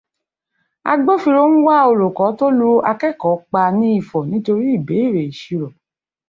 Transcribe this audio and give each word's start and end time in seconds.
Agbófinró 0.91 1.43
ń 1.51 1.55
wá 1.65 1.77
olùkọ́ 1.91 2.27
tó 2.37 2.45
lu 2.57 2.69
akẹ́kọ̀ọ́ 2.91 3.41
pa 3.51 3.61
ní 3.77 3.87
Ifọ̀ 3.99 4.23
nítorí 4.29 4.67
ibéèrè 4.77 5.21
ìṣirò. 5.31 5.67